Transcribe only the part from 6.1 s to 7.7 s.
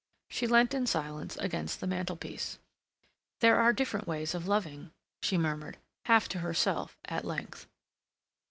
to herself, at length.